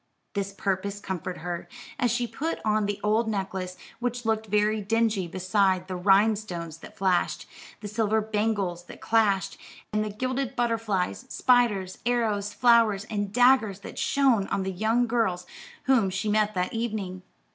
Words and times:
This 0.33 0.51
purpose 0.51 0.99
comforted 0.99 1.43
her, 1.43 1.67
as 1.99 2.09
she 2.09 2.25
put 2.25 2.57
on 2.65 2.87
the 2.87 2.99
old 3.03 3.27
necklace, 3.27 3.77
which 3.99 4.25
looked 4.25 4.47
very 4.47 4.81
dingy 4.81 5.27
beside 5.27 5.87
the 5.87 5.95
Rhinestones 5.95 6.79
that 6.79 6.97
flashed, 6.97 7.45
the 7.81 7.87
silver 7.87 8.19
bangles 8.19 8.85
that 8.85 8.99
clashed, 8.99 9.59
and 9.93 10.03
the 10.03 10.09
gilded 10.09 10.55
butterflies, 10.55 11.25
spiders, 11.29 11.99
arrows, 12.03 12.51
flowers, 12.51 13.05
and 13.11 13.31
daggers 13.31 13.81
that 13.81 13.99
shone 13.99 14.47
on 14.47 14.63
the 14.63 14.71
young 14.71 15.05
girls 15.05 15.45
whom 15.83 16.09
she 16.09 16.29
met 16.29 16.55
that 16.55 16.73
evening. 16.73 17.21